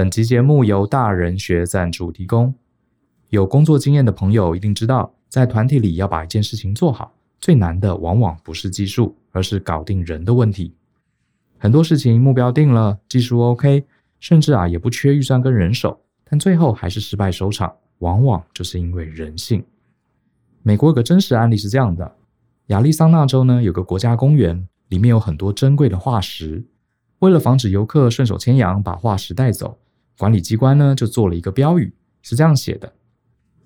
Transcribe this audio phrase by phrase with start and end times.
[0.00, 2.54] 本集节目由大人学赞助提供。
[3.28, 10.74] 有工作经验的朋友一定知道，在团体里要把一件事情做好，最难的往往不是技术，而是搞定人的问题。
[11.58, 13.84] 很多事情目标定了，技术 OK，
[14.20, 19.62] 甚至啊也不缺预算跟人手，但最后还是失败收场，往往就是因为人性。
[20.62, 22.10] 美国有个真实案例是这样的：
[22.68, 26.64] 亚利桑那州呢有个国家公园，里面有很多珍贵的化石，
[27.18, 29.76] 为了防止游客顺手牵羊把化石带走，
[30.20, 32.92] 管理机关呢就做了一个标语，是这样写的。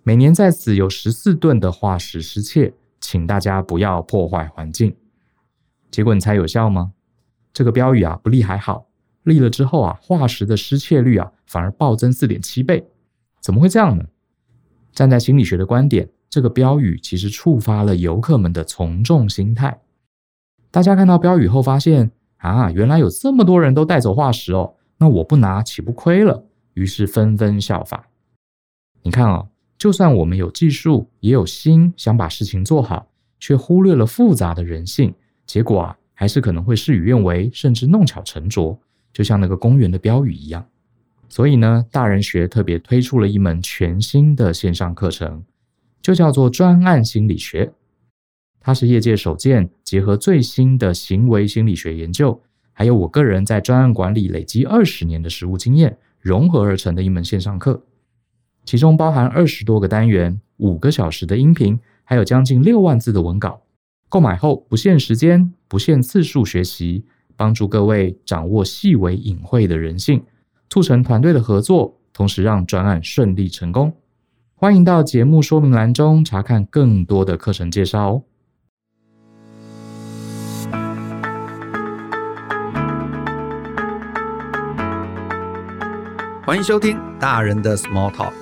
[0.04, 4.94] 每年在此有十四吨的化石失窃，请大家不要破坏环境。
[5.90, 6.92] 结果你猜有效吗？
[7.52, 8.86] 这个标语啊不立还好，
[9.24, 12.86] 立了之后啊，化石的失窃率啊反而暴增四点七倍。
[13.40, 14.04] 怎么会这样呢？
[14.92, 19.80] 站在心理学的观点，这个标语其实触发了游客们的从众心态。
[20.70, 26.44] 大家看到标语后发现啊，原来有这么多人都带走化石哦，那我不拿岂不亏了？
[26.74, 28.08] 于是纷纷效法。
[29.02, 29.48] 你看啊、哦。
[29.76, 33.06] 就算我们有技术，也有心想把事情做好，
[33.38, 35.12] 却忽略了复杂的人性，
[35.44, 38.78] 结果啊，还是可能会事与愿违，甚至弄巧成拙，
[39.12, 40.64] 就像那个公园的标语一样。
[41.28, 45.44] 所以呢，大人学特别推出了一门全新的线上课程，
[46.00, 47.70] 就叫做专案心理学。
[48.60, 52.40] 它是业界首见，结合最新的行为心理学研究，
[52.74, 57.82] 还有我个人在专案管理累积二十年的实务经验，融合而成的一门线上课。
[58.66, 63.62] 其中包含二十多个单元、五个小时的音频，还有将近六万字的文稿。
[64.08, 67.04] 购买后不限时间、不限次数学习，
[67.36, 70.22] 帮助各位掌握细微隐晦的人性，
[70.68, 73.92] 促成团队的合作，同时让专案顺利成功。
[74.54, 78.22] 欢迎到节目说明栏中查看更多的课程介绍哦。
[86.46, 88.34] 欢迎收听大人的 Small Talk。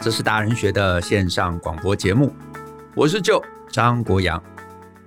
[0.00, 2.32] 这是大人学的线上广播节目，
[2.94, 3.42] 我是舅
[3.72, 4.40] 张国阳。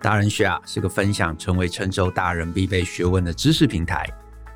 [0.01, 4.05] 大人学啊是个分享成为成熟大人必备学问的知识平台。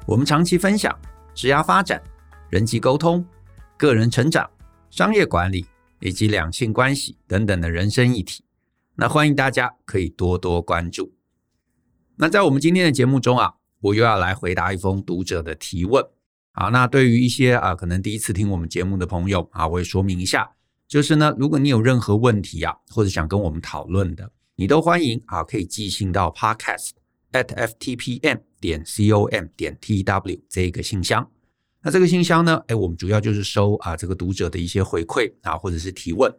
[0.06, 0.94] 我们长期分享
[1.34, 2.04] 职业发展、
[2.50, 3.26] 人际沟通、
[3.78, 4.46] 个人成长、
[4.90, 5.66] 商业管理
[6.02, 8.44] 以及两性关系等等的人生议题。
[8.96, 11.14] 那欢迎大家可以多多关注。
[12.18, 16.06] 那在我们今天的节目中啊，我又要来回答一封读者的提问。
[16.58, 20.50] 好，那对于一些啊，可能第一次听我们节目的朋友啊，我也说明一下，
[20.88, 26.92] 就是呢，如果你有任何问题啊，或者想跟我们讨论的，你都欢迎啊，可以寄信到 podcast
[27.34, 31.30] at ftpm 点 com 点 tw 这个信箱。
[31.82, 36.34] 那这个信箱呢，哎，我们主要就是收啊这个读者的一些回馈啊，或者是提问。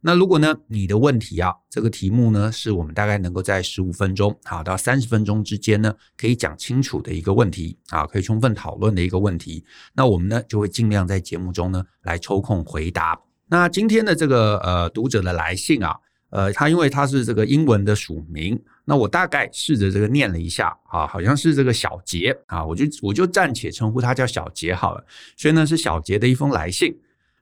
[0.00, 9.64] 那如果呢，你的问题啊，这个题目呢，是我们大概能够在十五分钟好到三十分钟之间呢，可以讲清楚的一个问题啊，可以充分讨论的一个问题，
[9.94, 13.20] 那我们呢就会尽量在节目中呢来抽空回答。
[13.48, 15.96] 那今天的这个呃读者的来信啊，
[16.30, 25.04] 呃，他因为他是这个英文的署名，那我大概试着这个念了一下啊，好像是这个小杰啊，我就我就暂且称呼他叫小杰好了，
[25.36, 26.96] 所以呢是小杰的一封来信。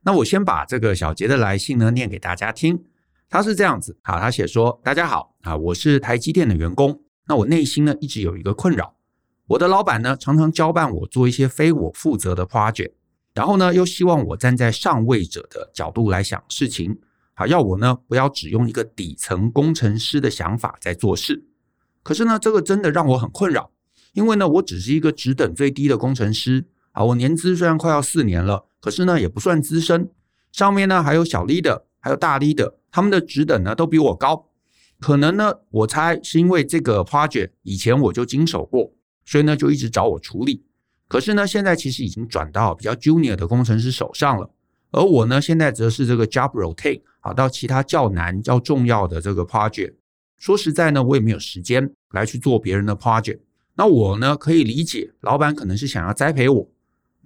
[0.07, 2.81] 那我先把这个小杰的来信呢念给大家听。
[3.29, 7.01] 他是这样子啊，他写说：“大家好啊，我是台积电的员工。
[7.27, 8.95] 那我内心呢一直有一个困扰，
[9.49, 12.93] 我的老板呢常常交办我做一些非我负责的 project，
[13.35, 16.97] 然后呢又希望我站在上位者的角度来想事情，
[17.35, 21.45] 好要我呢不要只用一个底层工程师的想法在做事。
[22.05, 23.73] 可是呢，这个真的让我很困扰，
[24.13, 30.09] 因为呢我只是一个职等最低的工程师啊，我年资虽然快要四年了。”可是呢，也不算资深，
[30.53, 34.49] 上面呢还有小 leader，还有大 leader，他们的职等呢都比我高。
[35.01, 38.93] 可能呢，我猜是因为这个 project 以前我就经手过，
[39.25, 40.63] 所以呢就一直找我处理。
[41.09, 44.49] 可是呢，现在其实已经转到比较 junior 的工程师手上了，
[44.93, 49.95] 而我呢现在则是这个 job rotate 啊，到其他较难、较重要的这个 project。
[50.39, 53.41] 说实在呢，我也没有时间来去做别人的 project。
[53.75, 56.69] 那我呢可以理解，老板可能是想要栽培我。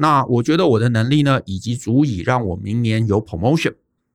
[0.02, 3.74] 那我觉得我的能力呢，以及足以让我明年有 promotion。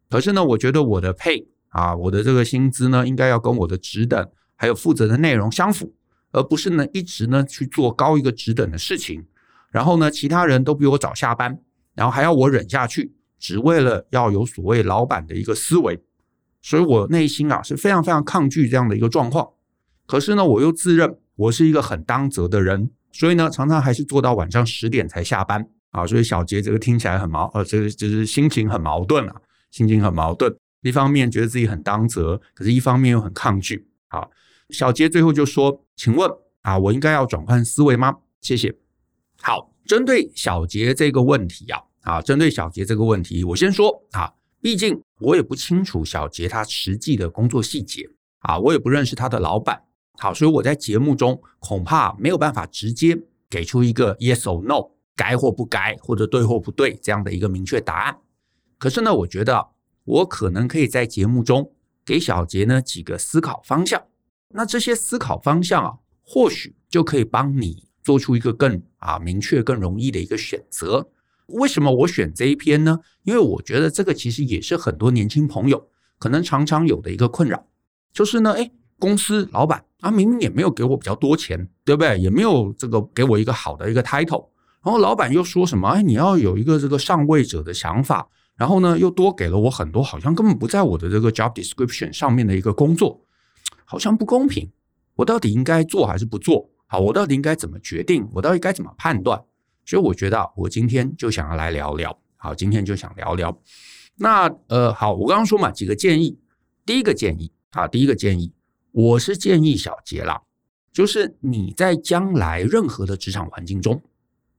[0.09, 5.93] 可是呢，我觉得我的 pay 啊，我的这个薪资呢，应该要跟我的职等还有负责的内容相符，
[6.31, 9.23] 而不是呢一直呢去做高一个职等的事情。
[9.69, 11.59] 然后呢，其他人都比我早下班，
[11.93, 16.03] 然后还要我忍下去，只为了要有所谓老板的一个思维。
[16.63, 19.47] 所以我内心啊是非常非常抗拒这样的一个状况。
[20.07, 25.65] 可是呢，我又自认我是一个很当责的人，所以呢，常常还是做到晚上十点才下班。
[25.91, 29.35] 啊，所以小杰这个听起来很矛，呃，这个就是心情很矛盾啊，
[29.71, 30.53] 心情很矛盾。
[30.81, 33.88] 一方面觉得自己很当责，可是一方面又很抗拒。
[34.09, 34.29] 好，
[34.71, 36.29] 小杰最后就说：“请问
[36.63, 38.75] 啊，我应该要转换思维吗？”谢谢。
[39.41, 44.29] 好，针对小杰这个问题啊，啊，针对小杰这个问题，我先说啊，
[44.62, 48.06] 毕竟我也不清楚小杰他实际的工作细节
[48.39, 49.81] 啊，我也不认识他的老板，
[50.17, 53.17] 好，所以我在节目中恐怕没有办法直接
[53.50, 58.17] 给出一个 yes or no，该或不该，或者对或不对这样的一个明确答案。
[58.77, 59.69] 可是呢，我觉得
[60.03, 61.71] 我可能可以在节目中
[62.06, 64.03] 给小杰呢几个思考方向，
[64.50, 71.09] 那这些思考方向啊，或许就可以帮你做出一个更啊明确、更容易的一个选择。
[71.47, 73.00] 为什么我选这一篇呢？
[73.23, 77.67] 因为我觉得这个其实也是很多年轻朋友可能常常有的一个困扰，
[78.12, 82.18] 就是呢，诶，公司老板啊，明明也没有给我比较多钱，对不对？
[82.19, 84.47] 也没有这个给我一个好的一个 title，
[84.83, 93.21] 然后老板又说什么，哎，你要有一个这个上位者的想法，然后呢，又多给了我很多好像根本不在我的这个 job description 上面的一个工作，
[93.83, 94.71] 好像不公平。
[95.15, 96.69] 我到底应该做还是不做？
[96.88, 98.27] 好，我到底应该怎么决定？
[98.33, 99.41] 我到底该怎么判断？
[99.86, 102.18] 所以我觉得，我今天就想要来聊聊。
[102.38, 103.56] 好，今天就想聊聊。
[104.18, 106.38] 那呃，好，我刚刚说嘛，几个建议。
[106.86, 108.51] 第一个建议啊，第一个建议，
[108.97, 110.42] 我是建议小杰啦，
[110.94, 114.01] 就是你在将来任何的职场环境中，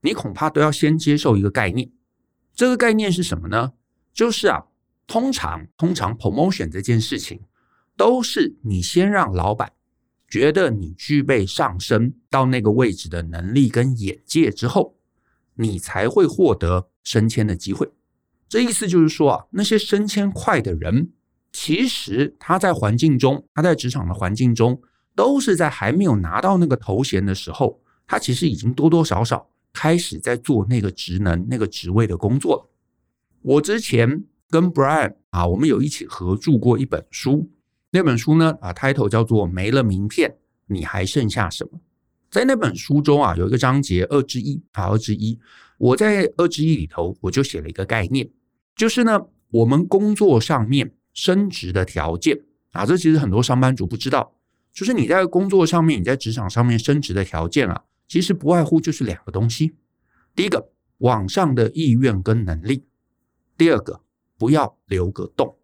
[0.02, 1.90] 你恐怕都要先接受一个概念。
[2.54, 3.72] 这个概念是什么呢？
[4.12, 4.66] 就是啊，
[5.06, 7.40] 通常通常 promotion 这件事情，
[7.96, 9.72] 都是你先让老板
[10.28, 14.94] 觉得你具备上升到那个位置的能力跟眼界之后。
[15.58, 17.90] 你才会获得升迁的机会。
[18.46, 21.12] 这意思就是说啊，那些升迁快的人，
[21.58, 24.78] 其实他在环境中，他在职场的环境中，
[25.14, 32.70] 都是在还没有拿到那个头衔的时候，他其实已经多多少少开始在做那个职能、那个职位的工作了。
[33.40, 37.48] 我之前跟 Brian 啊，我们有一起合著过一本书，
[37.90, 40.36] 那本书呢啊，title 叫做《没了名片，
[40.66, 41.78] 你还剩下什么》。
[42.30, 45.38] 在那本书中啊，有一个章节二之一啊，二之一。
[45.78, 48.28] 我在二之一里头，我就写了一个概念，
[48.76, 49.18] 就是呢，
[49.50, 52.38] 我们工作上面升职的条件
[52.72, 54.34] 啊，这其实很多上班族不知道，
[54.70, 59.72] 就是你在工作上面，你在职场上面升职的条件啊，其实不外乎就是两个东西：
[60.34, 60.68] 第一个，
[60.98, 62.84] 往上的意愿跟能力；
[63.56, 64.02] 第二个，
[64.36, 65.56] 不要留个洞。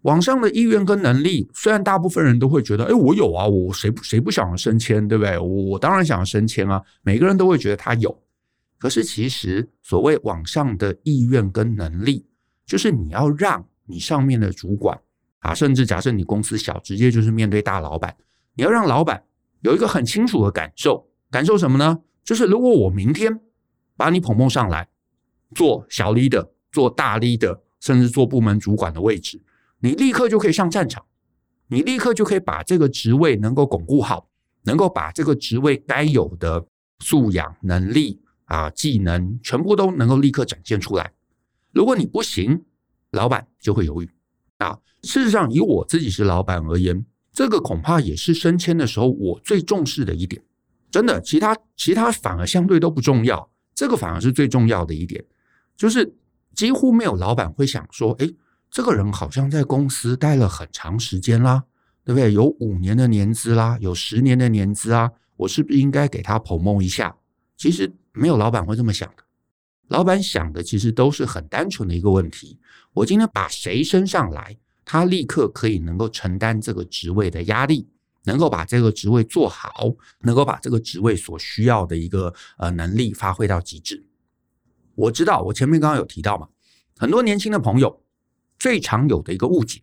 [0.00, 5.38] 往上的意愿跟能力，虽然大部分人都会觉得，哎，我有啊，我谁谁不想升迁，对不对？
[5.38, 8.22] 我我当然想要升迁啊，每个人都会觉得他有。
[8.78, 12.26] 可是其实所谓往上的意愿跟能力，
[12.66, 14.98] 就是你要让你上面的主管
[15.40, 18.16] 啊，甚至假设你公司小，直接就是面对大老板，
[18.54, 19.22] 你要让老板
[19.60, 22.00] 有一个很清楚的感受，感受什么呢？
[22.24, 23.40] 就是如果我明天
[23.96, 24.88] 把你捧捧上来，
[25.54, 29.40] 做小 leader，做大 leader，甚至做部门主管的位置。
[29.80, 31.04] 你立刻就可以上战场，
[31.68, 34.28] 你立刻就可以把这个职位能够巩固好，
[34.62, 36.66] 能够把这个职位该有的
[37.00, 41.12] 素养、能力啊、技能全部都能够立刻展现出来。
[41.72, 42.64] 如果你不行，
[43.14, 44.10] 老板就会犹豫
[44.58, 44.78] 啊。
[45.02, 50.42] 事实上，以我自己是老板而言，这个恐怕也是升迁的时候我最重视的一点。
[50.90, 55.24] 真的，其他其他反而相对都不重要，这个反而是最重要的一点，
[55.76, 56.14] 就是
[56.54, 58.28] 几乎没有老板会想说，哎。
[58.70, 61.62] 这个人好像在公司待了很长时间啦，
[62.02, 62.32] 对不对？
[62.32, 67.14] 有五年的年资啦，有十年的年资啊，我是不是应该给他捧梦一下？
[67.56, 69.22] 其实没有老板会这么想的，
[69.88, 72.58] 老板想的其实都是很单纯的一个问题：
[72.92, 77.88] 我今天把谁升上来，他立刻可以能够承担这个职位的压力，
[78.24, 84.04] 能够把这个职位做好，能够把这个职位所需要的一个呃能力发挥到极致。
[84.94, 86.48] 我知道，我前面刚刚有提到嘛，
[86.96, 88.00] 很多年轻的朋友。
[88.56, 89.82] 最常有的一个误解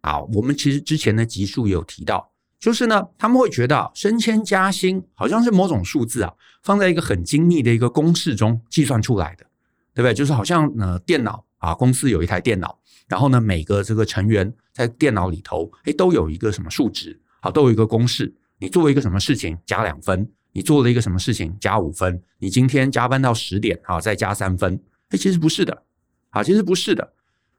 [0.00, 2.32] 啊，我们其实之前的集数有提到，
[2.64, 9.44] 就是呢，他们会觉得升迁加薪好像是某种数字啊，放在一个很精密的一个公式中计算出来的，
[9.92, 10.14] 对不对？
[10.14, 18.34] 就是好像呃，电脑啊，公司有一台电脑，然后呢，每个这个成员在电脑里头，哎，都有一个什么数值，好，都有一个公式。
[18.58, 24.80] 你做了一个什么事情加两分，你做了一个什么事情加五分，你今天加班到十点啊，再加三分。
[25.10, 25.82] 哎，其实不是的，
[26.30, 27.12] 啊，其实不是的。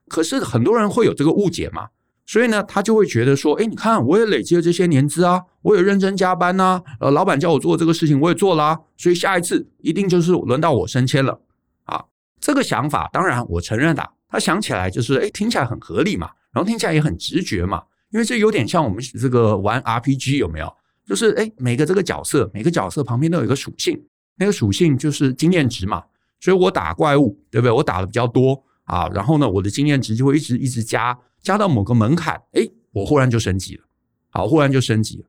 [0.08, 1.90] 可是很多人会有这个误解嘛，
[2.26, 11.40] 所以呢，他就会觉得说，哎，你看，我也累积了这些年资啊，我也认真加班呐，呃，老板叫我做这个事情，我也做了啊，所以下一次一定就是轮到我升迁了
[11.84, 12.04] 啊。
[12.40, 17.80] 这个想法，当然我承认的，他想起来就是，哎，听起来很合理嘛，然后听起来也很直觉嘛，
[18.10, 20.70] 因为这有点像我们这个玩 RPG 有没有？
[21.06, 24.02] 就是哎，每个这个角色，每个角色旁边都有一个属性，
[24.36, 26.02] 那个属性就是经验值嘛，
[26.40, 27.70] 所以我打怪物，对不对？
[27.70, 28.60] 我打的比较多。
[28.86, 33.84] 啊，然后呢，我的经验值就会一直一直加，加到某个门槛，诶，我忽然就升级了，
[34.30, 35.24] 好，忽然就升级了。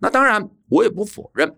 [0.00, 1.54] 那当然，我也不否认，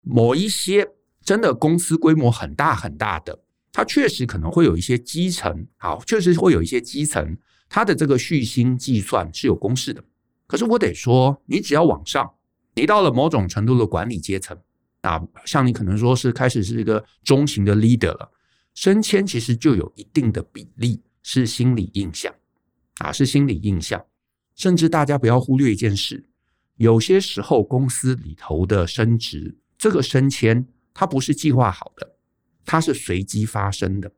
[0.00, 0.90] 某一些
[1.22, 10.02] 真的公司规模很大很大的，它确实可能会有一些基层，好，确实会有一些基层，它的这个续薪计算是有公式的。
[10.48, 12.28] 可是我得说，你只要往上，
[12.74, 14.58] 你到了某种程度的管理阶层
[15.02, 18.32] 啊，像你可能说是开始是一个中型的 leader 了，
[18.74, 22.34] 升迁其实就有一定的比例是心理印象
[22.98, 24.04] 啊，是心理印象。
[24.54, 26.26] 甚至大家不要忽略一件事，
[26.76, 32.16] 有些时候公司里头的升职，这个升迁它不是计划好的，
[32.64, 34.12] 它是随机发生的。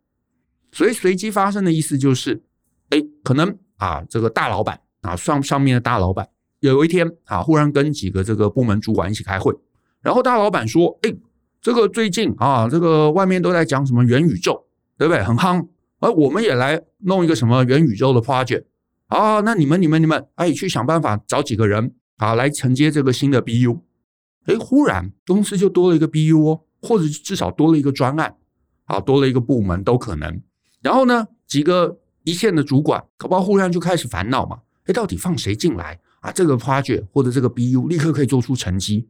[0.72, 2.42] 所以随机发生的意思就是，
[2.90, 6.28] 哎，可能啊，这个大老板啊，上上面的大老板
[6.60, 9.54] 有一天啊，忽然跟几个这个部门主管一起开会，
[10.02, 11.14] 然后大老板说，哎，
[11.62, 14.66] 这个最近啊，这个外面都在讲什么元宇宙，
[14.98, 15.24] 对不对？
[15.24, 15.66] 很夯，
[15.98, 18.64] 而我们也来弄一个什么元宇宙的 project。
[19.06, 23.80] 啊，那你们、你们、你们，哎，去想办法找几个人啊，来承接这个新的 BU。
[24.46, 28.36] 哎，忽然公司就多了一个 BU 哦，或者至少多了一个专案，
[28.86, 30.42] 啊，多了一个部门都可能。
[30.82, 34.58] 然后呢，几个一线的主管，搞不好忽然就开始烦恼嘛。
[34.86, 36.32] 哎，到底放谁进来啊？
[36.32, 39.08] 这个 project 或者这个 BU 立刻可以做出成绩。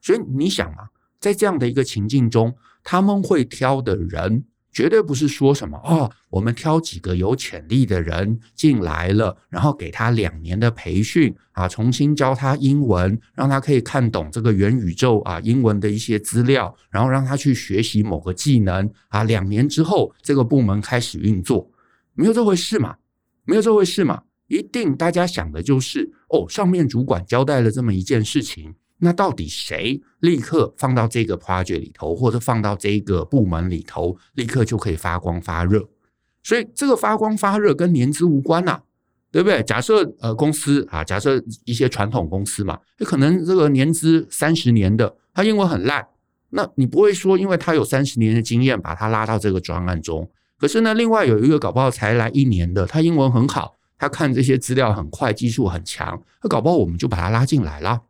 [0.00, 4.44] 所以你想啊，在这样的一个情境中，他们会挑的人。
[4.72, 21.70] 绝对不是说什么哦，我们挑几个有潜力的人进来了，然后给他两年的培训啊，重新教他英文，让他可以看懂这个元宇宙啊英文的一些资料，然后让他去学习某个技能啊，两年之后这个部门开始运作，
[22.14, 22.96] 没有这回事嘛？
[23.44, 24.22] 没有这回事嘛？
[24.48, 28.74] 一定大家想的就是哦，上面主管交代了这么一件事情。
[29.04, 35.88] 那到底谁立刻放到这个 project 里头，或者放到这个部门里头，立刻就可以发光发热？
[36.44, 38.82] 所以这个发光发热跟年资无关呐、啊，
[39.32, 39.60] 对不对？
[39.64, 46.06] 假设呃公司啊，假设一些传统公司嘛，可能这个年资三十年的，他英文很烂，
[46.50, 50.30] 那你不会说因为他有三十年的经验，把他拉到这个专案中。
[50.58, 58.02] 可是呢，另外有一个搞不好才来一年的，他英文很好，他看这些资料很快，技术很强，那搞不好我们就把他拉进来了。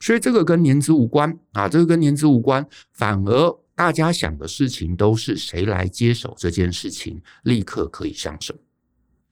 [0.00, 8.54] 所以这个跟年资无关啊，这个跟年资无关，反而大家想的事情都是谁来接手这件事情，立刻可以上手。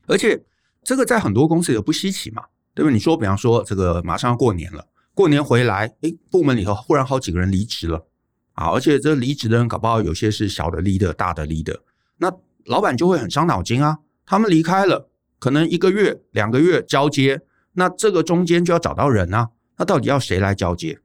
[0.06, 0.42] 而且
[0.82, 2.42] 这个在很多公司也不稀奇嘛，
[2.74, 2.94] 对不对？
[2.94, 8.06] 你说，比方说这个马上要过年了，过年回来，诶，部门里头忽然好几个人离职了
[8.54, 11.78] 啊，而且这离职的人搞不好有些是小的 leader，大的 leader，
[12.16, 12.32] 那
[12.64, 13.98] 老板就会很伤脑筋啊。
[14.24, 17.42] 他们离开了，可能一个月、两个月交接，
[17.74, 19.50] 那这个中间就要找到人啊。
[19.82, 21.00] 那到底要谁来交接？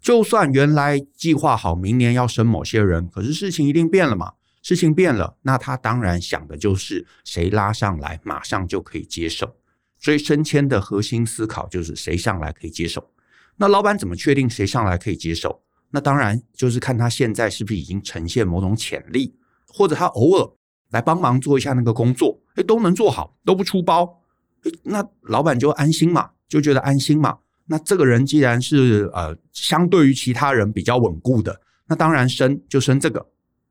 [0.00, 4.32] 就算原来计划好明年要升某些人，可是事情一定变了嘛？
[4.62, 9.54] 事情变了，那他当然想的就是谁拉上来，马上就可以接手。
[9.98, 13.10] 所以升迁的核心思考就是谁上来可以接手。
[13.56, 15.60] 那老板怎么确定谁上来可以接手？
[15.90, 19.34] 那当然就是看他现在是不是已经呈现某种潜力，
[19.68, 20.50] 或者他偶尔
[20.88, 24.22] 来帮忙做一下那个工作，诶，都能做好，都不出包，
[24.62, 27.36] 诶，那老板就安心嘛，就觉得安心嘛。
[27.66, 33.26] 那这个人既然是呃相对于其他人比较稳固的，那当然升就升这个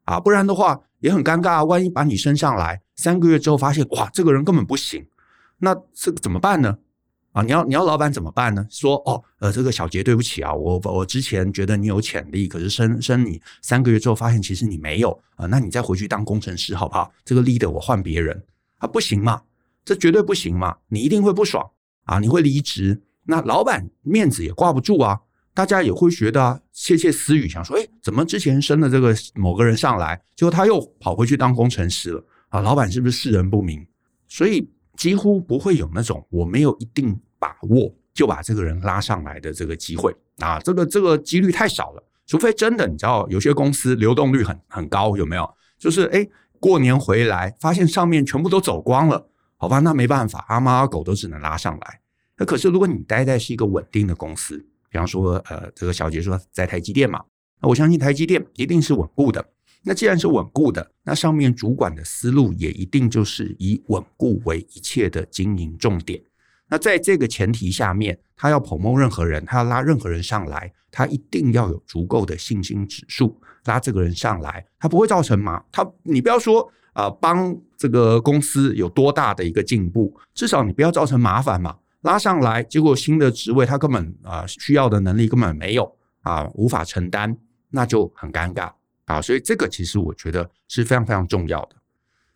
[0.06, 1.66] 啊，不然的话也很尴尬。
[1.66, 5.06] 万一把你升上来，三个月之后发现哇，这个人根本不行，
[5.60, 6.78] 那这个怎么办呢？
[7.34, 8.68] 啊，你要你要老板怎么办呢？
[8.70, 17.10] 说哦，呃，这个小杰对不起啊，我我之前觉得你有潜力，可是升升你三个月之后发现其实你没有啊，那你再回去当工程师好不好？
[17.24, 18.44] 这个 leader 我换别人
[18.80, 19.42] 啊，不行嘛，
[19.86, 21.72] 这绝对不行嘛，你一定会不爽
[22.04, 23.02] 啊，你会离职。
[23.32, 25.18] 那老板面子也挂不住啊，
[25.54, 32.60] 大家也会觉得，窃窃私语，想说，哎，怎么之前升了这个某个人上来，结果他又跑回去当工程师了啊？
[32.60, 33.88] 老板是不是识人不明？
[34.28, 42.04] 所以几乎不会有那种我没有一定把握就把这个人拉上来的这个机会啊，这个这个几率太少了。
[42.28, 45.50] 除非真的，你知道有些公司流动率很很高，有没有？
[45.80, 46.28] 就是哎，
[46.60, 52.01] 过年回来发现上面全部都走光了，好吧，那没办法，阿猫阿狗都只能拉上来。
[52.42, 54.58] 那可是，如果你待在是一个稳定的公司，
[54.90, 57.24] 比方说，呃，这个小杰说在台积电嘛，
[57.62, 59.48] 那我相信台积电一定是稳固的。
[59.84, 66.20] 那既然是稳固的，那上面主管的思路也一定就是以稳固为一切的经营重点。
[66.68, 81.78] 那在这个前提下面，他要 promote 任何人，他要拉任何人上来，他一定要有足够的信心指数，拉这个人上来，他不会造成麻，他你不要说啊，呃，帮这个公司有多大的一个进步，至少你不要造成麻烦嘛。
[82.02, 87.38] 拉上来，结果新的职位他根本啊、需要的能力根本没有啊，无法承担，
[87.70, 88.72] 那就很尴尬
[89.06, 89.22] 啊。
[89.22, 91.76] 所以这个其实我觉得是非常非常重要的。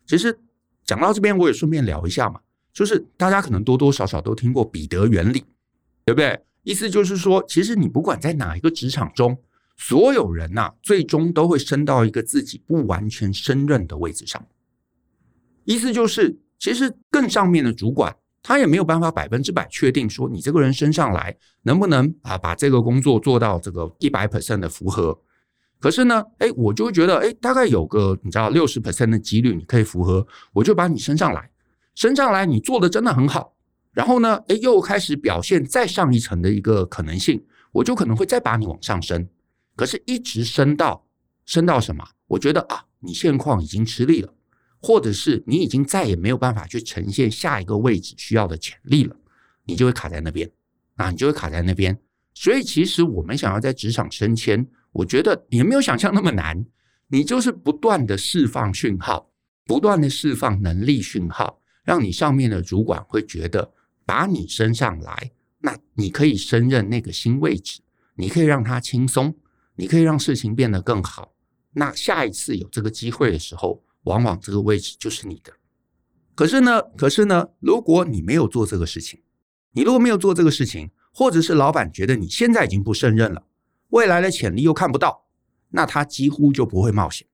[0.06, 0.38] 其实
[0.84, 2.40] 讲到这边，我也顺便聊一下嘛，
[2.72, 5.44] 就是大家可能多多少少都听过彼得原理，
[6.04, 6.40] 对不对？
[6.62, 9.40] 意思就是说，其实你不管在哪一个职场中，
[9.76, 14.44] 所有人呐、最终都会升到一个自己不完全胜任的位置上。
[15.64, 18.16] 意思就是，其实更上面的主管，
[18.48, 25.18] 他也没有办法百分之百确定说你这个人升上来能不能啊把这个工作做到这个一百 percent 的符合。
[25.80, 31.50] 可是呢，哎，我就觉得，哎，大概有个你知道六十 percent 的几率你可以符合，我就把你升上来，
[31.96, 33.52] 升上来你做的真的很好。
[33.90, 39.28] 然后呢，哎，又开始表现再上一层的一个可能性，我就可能会再把你往上升。
[39.74, 41.04] 可是，一直升到
[41.46, 42.04] 升到什么？
[42.28, 44.32] 我觉得啊，你现况已经吃力了，
[44.80, 49.16] 或者是你已经再也没有办法去呈现下一个位置需要的潜力了，
[49.64, 50.50] 你就会卡在那边
[50.96, 51.98] 啊，你就会卡在那边。
[52.34, 56.64] 所以，其实我们想要在职场升迁，我觉得也没有想象那么难。
[57.08, 59.30] 你就是不断的释放讯号，
[59.64, 63.72] 不断的释放能力讯号，让你上面的主管会觉得
[64.04, 65.30] 把你升上来，
[65.60, 67.80] 那你可以升任那个新位置，
[68.14, 69.34] 你可以让他轻松。
[69.78, 71.34] 你可以让事情变得更好。
[71.74, 75.52] 那下一次有这个机会的时候，往往这个位置就是你的。
[76.34, 79.22] 可是呢，可是呢，如果你没有做这个事情，
[79.72, 83.44] 你如果没有做这个事情，或者是老板觉得你现在已经不胜任了，
[83.88, 85.26] 未来的潜力又看不到，
[85.70, 87.26] 那他几乎就不会冒险，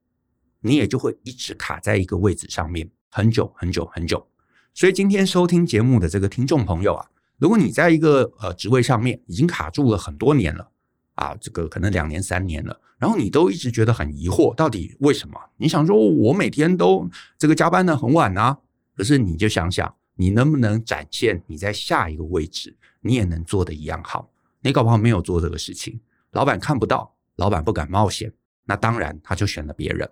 [0.60, 4.28] 你也就会一直卡在一个位置上面很久很久很久。
[4.74, 10.70] 所以今天收听节目的这个听众朋友啊，如果你在一个呃职位上面已经卡住了很多年了。
[11.14, 15.38] 啊，这个可能两年三年了，然后你都一直觉得很疑惑，到底为什么？
[15.56, 18.58] 你想说，我每天都这个加班的很晚啊，
[18.96, 24.30] 可是你就想想，你能不能展现你在下一个位置，你也能做的一样好？
[24.60, 26.00] 你搞不好没有做这个事情，
[26.30, 28.32] 老板看不到，老板不敢冒险，
[28.64, 30.08] 那当然他就选了别人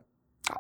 [0.49, 0.57] 啊。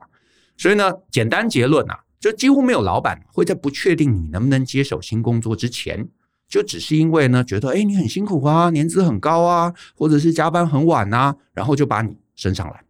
[0.56, 6.08] 所以呢，简单结论啊，就几乎没有老板会在不确定你能不能接手新工作之前。
[6.50, 12.84] 就只是因为呢，觉得哎，你很辛苦啊，年资很高啊，或者是加班很晚呐，然后就把你升上来。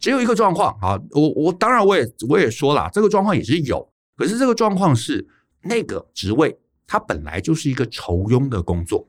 [0.00, 5.24] 只有一个状况啊，我我当然我也我也说了，这个状况也是有，可是这个状况是
[5.62, 9.08] 那个职位它本来就是一个酬庸的工作。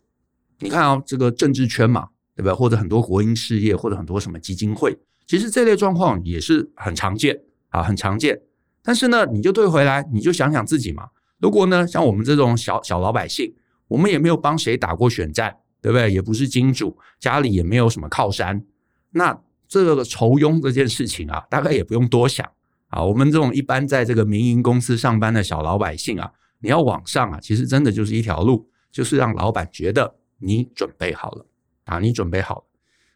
[0.59, 2.53] 你看啊，这个政治圈嘛，对吧？
[2.53, 8.39] 或者很多国营事业，或者很多什么基金会，其实这类状况也是很常见啊，很常见。
[8.83, 11.07] 但是呢，你就退回来，你就想想自己嘛。
[11.39, 13.51] 如果呢，像我们这种小小老百姓。
[13.93, 16.11] 我们也没有帮谁打过选战，对不对？
[16.11, 18.65] 也不是金主，家里也没有什么靠山。
[19.11, 22.43] 那这个酬庸这件事情啊，大概也不用多想
[22.87, 23.03] 啊。
[23.03, 31.45] 我们这种一般在这个民营公司上班的小老百姓啊，你要往上啊，其实真的就是一条路，就是让老板觉得你准备好了
[31.85, 32.63] 啊，你准备好了。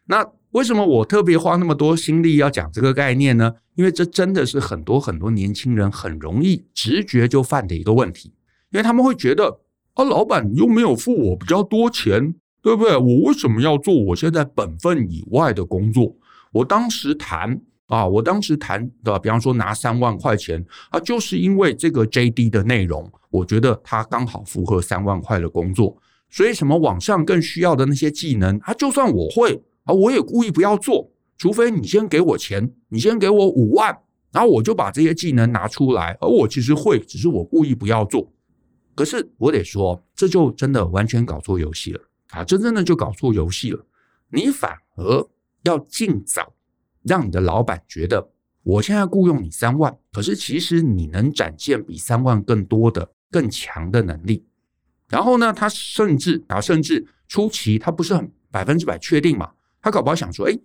[0.04, 3.52] 那为什么我特别花那么多心力要讲这个概念呢？
[3.74, 8.32] 因为这真的是很多很多年轻人很容易直觉就犯的一个问题，
[8.70, 9.62] 因为他们会觉得。
[9.98, 12.32] 啊，老板又没有付我比较多钱，
[12.62, 12.96] 对不对？
[12.96, 16.14] 我为什么要做我现在本分以外的工作？
[16.52, 25.96] 我当时谈啊，我当时谈的，比方说拿三万块钱啊，就是因为这个 JD 的内容，我觉得它刚好符合三万块的工作，
[26.30, 33.98] 所以什么网上更需要的那些技能啊，就算我会啊，我也故意不要做，除非你先给我钱，你先给我五万，
[34.30, 38.30] 然后我就把这些技能拿出来，而我其实会，只是我故意不要做。
[38.98, 42.42] 可是我得说，这就真的完全搞错游戏了啊！
[42.42, 43.86] 真正的就搞错游戏了。
[44.28, 45.24] 你反而
[45.62, 46.52] 要尽早
[47.04, 48.28] 让你的老板觉得，
[48.64, 54.44] 我现在雇佣你三万，可是其实你能展现比三万更多的、更强的能力。
[55.08, 60.58] 然后呢，他甚至啊，甚至初期他不是很百分之百确定嘛，他搞不好想说，哎，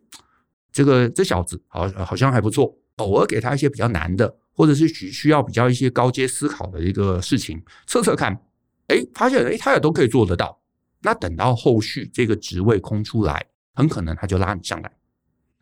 [0.73, 4.36] 这个这小子好好像还不错，偶尔给他一些比较难的。
[4.55, 8.39] 或者是需需要比较一些高阶思考的一个事情，测测看，
[8.86, 10.62] 哎，发现哎，他也都可以做得到。
[11.01, 14.91] 那等到后续这个职位空出来，很可能他就拉你上来。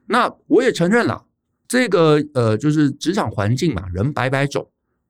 [0.08, 1.26] 那我也承认了，
[1.69, 4.69] 这个呃，就是职场环境嘛，人百百种，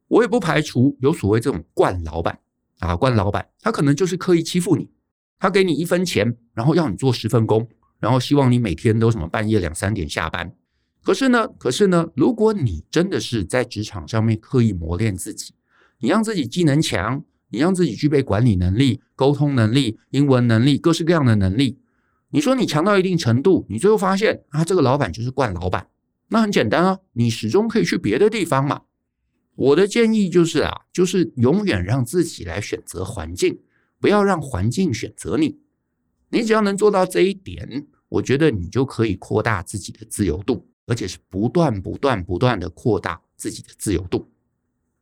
[0.10, 2.38] 我也不排除有所谓这种惯老板
[2.82, 4.92] 啊，惯老板，他可能就是刻意欺负你，
[5.40, 7.68] 他给你一分钱，然后要你做十分工，
[8.02, 10.54] 然后希望你每天都什么半夜两三点下班。
[11.02, 15.54] 可是呢，可是呢，如果你真的是在职场上面刻意磨练自己，
[16.00, 21.80] 你让自己技能强，你让自己具备管理能力、沟通能力、英文能力，各式各样的能力，
[22.32, 25.88] 你说你强到一定程度，你最后发现啊，这个老板就是惯老板，
[26.28, 28.82] 那很简单啊，你始终可以去别的地方嘛。
[29.56, 33.60] 我的建议就是啊，就是永远让自己来选择环境，
[34.00, 35.61] 不要让环境选择你。
[36.32, 40.68] 你只要能做到这一点，我觉得你就可以扩大自己的自由度。
[40.88, 44.30] 而且是不断、不断、不断的扩大自己的自由度。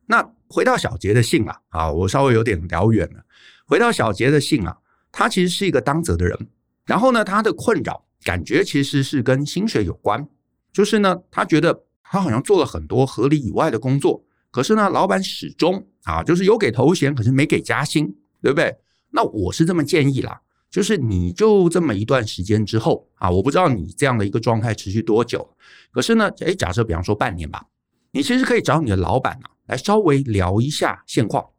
[0.05, 3.23] 那回到小杰的信啊，啊，我稍微有点聊远了。
[3.65, 4.77] 回到小杰的信啊，
[5.11, 6.37] 他其实是一个当责的人。
[6.85, 10.27] 然后呢，他的困扰感觉其实是跟薪水有关，
[10.71, 18.77] 就是呢，他觉得他好像做了很多合理以外的工作，可是呢，老板始终啊，就是有给头衔，可是没给加薪，对不对？
[19.09, 20.39] 那我是这么建议啦，
[20.69, 25.55] 就是你就这么一段时间之后啊，我不知道你这样的一个状态持续多久，
[25.91, 27.65] 可是呢，诶，假设比方说半年吧，
[28.11, 31.49] 你其实可以找你的老板啊，来稍微聊一下现况，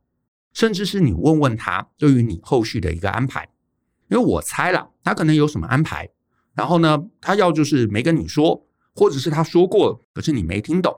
[0.52, 3.48] 甚至是你问问他对于你后续的一个安排，
[4.08, 6.08] 因为我猜了，他可能有什么安排。
[6.54, 10.94] 然后呢，他要就是没跟你说，或者是他说过，可是你没听懂。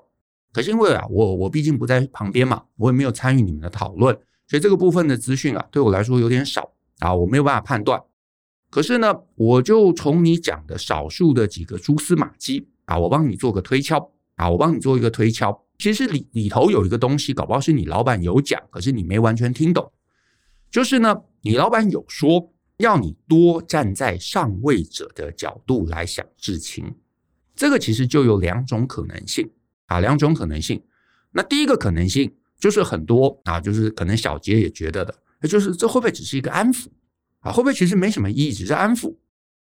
[0.53, 4.15] 可是因为啊，我我毕竟不在旁边嘛，我也没有参与你们的讨论，
[4.47, 8.01] 所以这个部分的资讯啊，对我来说有点少啊，我没有办法判断。
[8.71, 15.65] 可是呢，我就从你讲的少数的几个蛛丝马迹啊，我帮你做个推敲啊，我帮你做一个推敲。
[15.79, 19.93] 其实里里头有一个东西，搞不好是你老板有讲，可是你没完全听懂。
[20.71, 22.51] 就是呢，你老板有说。
[22.79, 26.93] 要你多站在上位者的角度来想事情，
[27.55, 29.49] 这个其实就有两种可能性
[29.87, 30.83] 啊，两种可能性。
[31.31, 35.15] 那第一个可能性就是很多啊，就是可能小杰也觉得的，
[35.49, 36.87] 就是这会不会只是一个安抚
[37.41, 37.53] 啊？
[37.53, 39.17] 会不会其实没什么意义，只是安抚？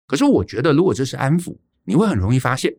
[0.07, 2.75] 可是我觉得，如果这是安抚，你会很容易发现，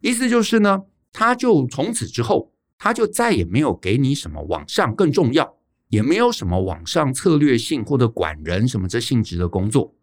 [0.00, 5.56] 意思就是呢，他就从此之后，他就再也没有给你什么往上更重要。
[5.88, 9.94] 也没有什么往上策略性或者管人什么这性质的工作。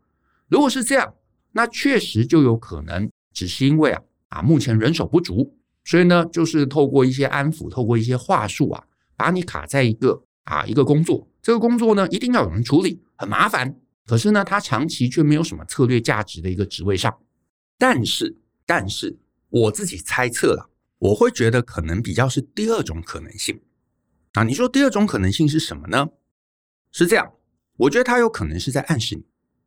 [0.47, 1.13] 如果是这样，
[1.51, 8.81] 那确实就有可能只是因为啊啊目前人手不足，所以呢就是透过一些安抚，透过一些话术啊，
[9.17, 11.27] 把你卡在一个啊一个工作。
[11.43, 13.79] 这个工作呢一定要有人处理，很麻烦。
[14.05, 17.15] 可是呢，他长期却没有什么策略价值的一个职位上。
[17.77, 19.17] 但是，但是
[19.49, 23.61] 我自己猜测了，我会觉得可能比较是第二种可能性。
[24.31, 26.09] 啊，你说第二种可能性是什么呢？
[26.91, 27.33] 是这样，
[27.75, 29.25] 我觉得他有可能是在暗示你，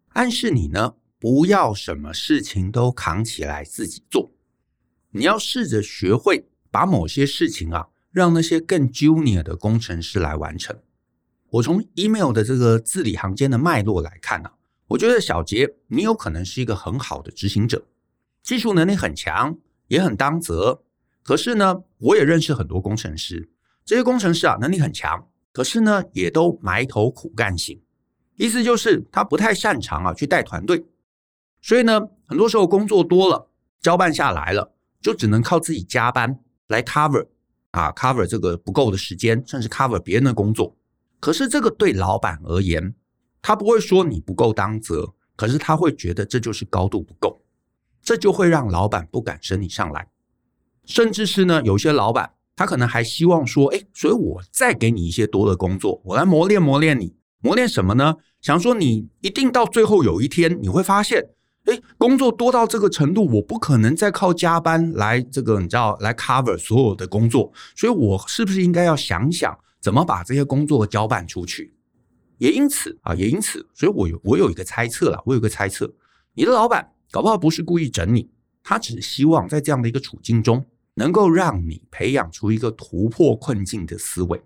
[0.09, 4.33] 暗示你呢，不要什么事情都扛起来自己做，
[5.11, 10.79] 你要试着学会把某些事情啊，让那些更 junior 的工程师来完成。
[11.57, 14.51] 我从 email 的这个字里行间的脉络来看呢，
[14.89, 17.87] 我觉得小杰你有可能是一个很好的执行者，
[18.43, 19.57] 技术能力很强，
[19.89, 20.83] 也很当责。
[21.23, 23.49] 可是呢，我也认识很多工程师。
[23.87, 27.81] 这些工程师啊，能力很强，可是呢，也都埋头苦干型，
[28.35, 30.85] 意思就是他不太擅长啊去带团队，
[31.63, 33.49] 所以呢，很多时候工作多了，
[33.81, 37.27] 交办下来了，就只能靠自己加班来 cover
[37.71, 40.77] 啊 cover 这个不够的时间，甚至 cover 别人的工作。
[41.27, 42.95] 可是这个对老板而言，
[43.43, 47.43] 他不会说你不够当责，可是他会觉得这就是高度不够，
[48.01, 50.07] 这就会让老板不敢升你上来，
[50.85, 52.31] 甚至是呢，有些老板。
[52.55, 58.15] 他可能还希望说，哎，所以我再给你一些多的工作，我来磨练磨练你，磨练什么呢？
[58.41, 61.31] 想说你一定到最后有一天你会发现，
[61.65, 71.73] 哎，工作多到这个程度，我不可能再靠加班来这个你知道来 cover 所有的工作，所以我是不是应该要想想怎么把这些工作交办出去？
[72.39, 75.95] 也因此啊，也因此，所以我有我有一个猜测了，我有一个猜测，
[76.35, 78.29] 你的老板搞不好不是故意整你，
[78.65, 80.67] 他只希望在这样的一个处境中。
[80.95, 84.43] 能够让你培养出一个突破困境的思维，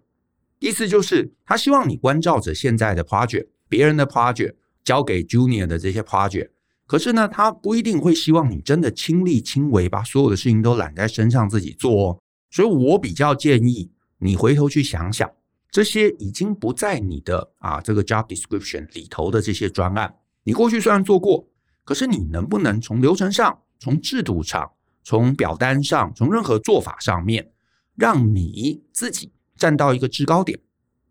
[0.59, 6.51] 意思就是他希望你关照着现在的 project，别人的 project 交给 junior 的这些 project，
[6.87, 12.19] 可是呢，他不一定会希望你真的亲力亲为把所有的事情都揽在身上自己做哦。
[12.51, 15.29] 所以我比较建议你回头去想想，
[15.71, 21.49] 这些已经不在你的啊这个 job description 里头的这些专案，你过去虽然做过，
[21.85, 24.71] 可是你能不能从流程上，从制度上，
[25.03, 27.51] 从表单上，从任何做法上面，
[27.97, 30.59] 让你自己站到一个制高点，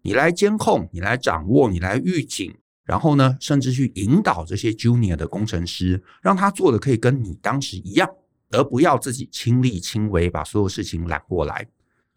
[0.03, 8.07] 你来监控，你来掌握，你来预警，然后呢，甚至去引导这些 junior 的工程师，让他做的可以跟你当时一样，
[8.51, 11.67] 而不要自己亲力亲为把所有事情揽过来。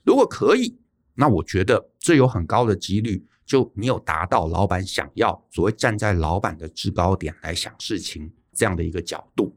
[0.04, 0.76] 如果可以，
[1.14, 9.56] 那我觉得这有很高的几率，就你有达到老板想要所谓站在老板的制高点来想事情这样的一个角度。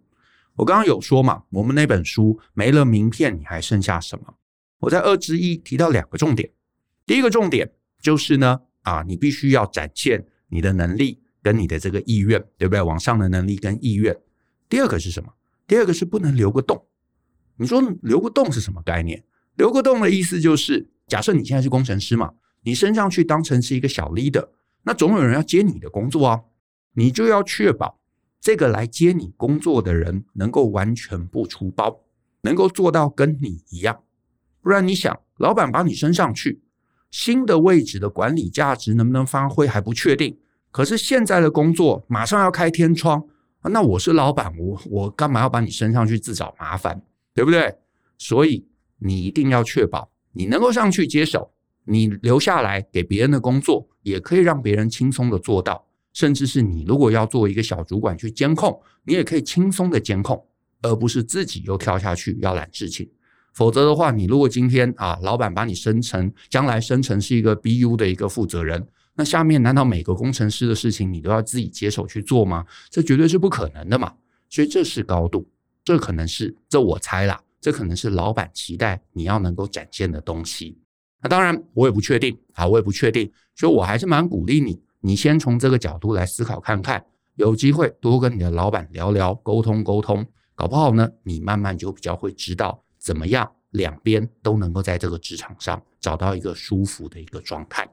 [0.55, 4.35] 我刚刚有说嘛，我们那本书没了名片，你还剩下什么？
[4.79, 6.49] 我在二之一提到两个重点。
[7.05, 12.81] 第一个重点就是呢，啊，你必须要展现你的能力跟你的这个意愿，对不对？
[12.81, 14.15] 往上的能力跟意愿。
[14.69, 15.33] 第二个是什么？
[15.67, 16.85] 第二个是不能留个洞。
[17.57, 19.23] 你说留个洞是什么概念？
[19.55, 22.31] 留个洞的意思就是，假设你现在是工程师嘛，
[22.63, 24.47] 你升上去当成是一个小 leader，
[24.83, 26.41] 那总有人要接你的工作啊，
[26.93, 27.99] 你就要确保。
[28.41, 32.01] 这个来接你工作的人能够完全不出包，
[32.41, 34.03] 能够做到跟你一样，
[34.61, 36.61] 不然你想，老板把你升上去，
[37.09, 40.37] 新的位置的管理价值能不能发挥还不确定。
[40.71, 43.25] 可是现在的工作马上要开天窗
[43.63, 47.01] 那我是老板，我我干嘛要把你升上去自找麻烦，
[47.33, 47.75] 对不对？
[48.19, 48.67] 所以
[48.99, 51.51] 你一定要确保你能够上去接手，
[51.85, 55.87] 你留下来给别人的工作，也可以让别人轻松的做到。
[56.13, 60.45] 甚至是你如果要做一个小主管去监控，你也可以轻松的监控，
[60.81, 63.09] 而不是自己又跳下去要揽事情。
[63.53, 72.65] 否则的话，你如果今天啊，老板把你升成，将来升成是一个 BU 的一个负责人，那下面难道每个工程师的事情你都要自己接手去做吗？
[72.89, 74.13] 这绝对是不可能的嘛。
[74.49, 75.49] 所以这是高度，
[75.83, 80.77] 这可能是，这我猜啦，这可能是老板期待你要能够展现的东西。
[81.19, 84.79] 那当然，我也不确定啊，我也不确定，所以我还是蛮鼓励你。
[84.99, 87.03] 你先从这个角度来思考看看，
[87.37, 90.23] 有机会多跟你的老板聊聊，沟通沟通，
[90.53, 97.89] 搞不好呢，你慢慢就比较会知道怎么样两边都能够在这个职场上找到一个舒服的一个状态。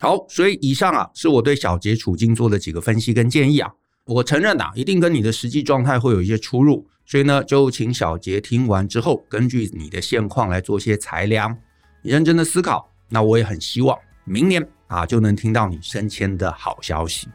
[0.00, 3.72] 好，所以以上啊是我对小杰处境做的几个分析跟建议啊，
[4.06, 11.56] 我承认啊，一定跟你的实际状态会有一些出入，所以呢，就请小杰听完之后，根据你的现况来做些裁量，
[12.02, 12.90] 认真的思考。
[13.08, 14.66] 那我也很希望明年。
[14.88, 17.26] 啊，就能听到你升迁的好消息。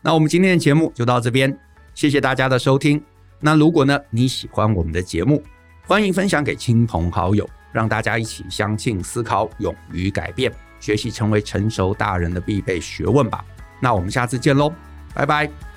[0.00, 1.54] 那我们今天的节目就到这边，
[1.94, 2.98] 谢谢大家的收听。
[3.40, 5.42] 那如果呢，你喜欢我们的节目，
[5.86, 13.44] 欢迎分享给亲朋好友，让大家一起相信、思考、勇于改变，学习成为成熟大人的必备学问吧。
[13.80, 14.72] 那我们下次见喽，
[15.14, 15.73] 拜拜。